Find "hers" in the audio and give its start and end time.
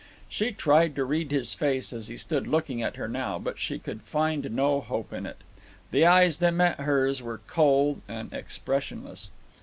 6.79-7.21